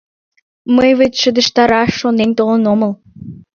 Мый 0.75 0.91
вет 0.99 1.13
шыдештараш 1.21 1.91
шонен 1.99 2.31
толын 2.37 2.63
омыл. 2.73 2.91